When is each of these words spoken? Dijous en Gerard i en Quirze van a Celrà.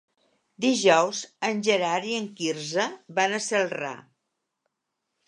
Dijous 0.63 1.19
en 1.49 1.61
Gerard 1.67 2.07
i 2.13 2.15
en 2.21 2.25
Quirze 2.39 2.87
van 3.21 3.37
a 3.37 3.43
Celrà. 3.49 3.93